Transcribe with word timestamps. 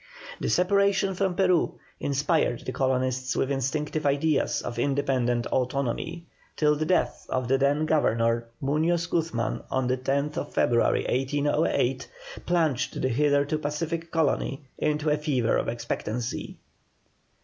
The 0.39 0.49
separation 0.49 1.13
from 1.13 1.35
Peru 1.35 1.75
inspired 1.99 2.65
the 2.65 2.71
colonists 2.71 3.35
with 3.35 3.51
instinctive 3.51 4.03
ideas 4.03 4.63
of 4.63 4.79
independent 4.79 5.45
autonomy, 5.45 6.25
till 6.55 6.75
the 6.75 6.87
death 6.87 7.27
of 7.29 7.47
the 7.47 7.59
then 7.59 7.85
governor, 7.85 8.47
Muñoz 8.63 9.07
Guzman, 9.07 9.61
on 9.69 9.85
the 9.85 9.97
10th 9.97 10.51
February, 10.53 11.05
1808, 11.07 12.07
plunged 12.47 12.99
the 12.99 13.09
hitherto 13.09 13.59
pacific 13.59 14.09
colony 14.09 14.63
into 14.79 15.07
a 15.11 15.17
fever 15.19 15.55
of 15.55 15.67
expectancy. 15.67 16.57